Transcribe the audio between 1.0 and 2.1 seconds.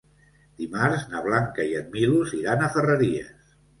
na Blanca i en